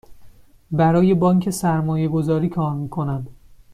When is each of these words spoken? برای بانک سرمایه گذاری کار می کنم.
برای 0.71 1.13
بانک 1.13 1.49
سرمایه 1.49 2.07
گذاری 2.07 2.49
کار 2.49 2.75
می 2.75 2.89
کنم. 2.89 3.27